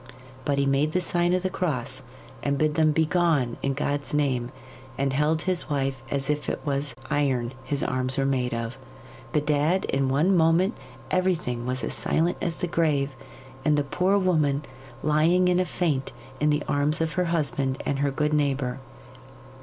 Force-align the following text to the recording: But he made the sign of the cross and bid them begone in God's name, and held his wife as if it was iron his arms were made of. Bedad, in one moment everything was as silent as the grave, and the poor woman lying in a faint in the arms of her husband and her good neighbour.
But 0.45 0.57
he 0.57 0.65
made 0.65 0.93
the 0.93 0.99
sign 0.99 1.31
of 1.33 1.43
the 1.43 1.49
cross 1.51 2.01
and 2.41 2.57
bid 2.57 2.73
them 2.73 2.91
begone 2.91 3.57
in 3.61 3.75
God's 3.75 4.15
name, 4.15 4.49
and 4.97 5.13
held 5.13 5.43
his 5.43 5.69
wife 5.69 6.01
as 6.09 6.27
if 6.27 6.49
it 6.49 6.59
was 6.65 6.95
iron 7.11 7.53
his 7.65 7.83
arms 7.83 8.17
were 8.17 8.25
made 8.25 8.51
of. 8.51 8.79
Bedad, 9.31 9.85
in 9.85 10.09
one 10.09 10.35
moment 10.35 10.75
everything 11.11 11.67
was 11.67 11.83
as 11.83 11.93
silent 11.93 12.37
as 12.41 12.55
the 12.55 12.67
grave, 12.67 13.11
and 13.63 13.77
the 13.77 13.83
poor 13.83 14.17
woman 14.17 14.63
lying 15.03 15.47
in 15.47 15.59
a 15.59 15.65
faint 15.65 16.13
in 16.39 16.49
the 16.49 16.63
arms 16.67 16.99
of 16.99 17.13
her 17.13 17.25
husband 17.25 17.77
and 17.85 17.99
her 17.99 18.09
good 18.09 18.33
neighbour. 18.33 18.79